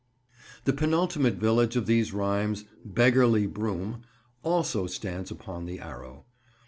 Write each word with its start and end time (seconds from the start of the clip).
The 0.63 0.73
penultimate 0.73 1.35
village 1.35 1.75
of 1.75 1.85
these 1.85 2.11
rhymes, 2.11 2.65
"Beggarly" 2.83 3.45
Broom, 3.45 4.01
also 4.41 4.87
stands 4.87 5.29
upon 5.29 5.65
the 5.67 5.79
Arrow. 5.79 6.25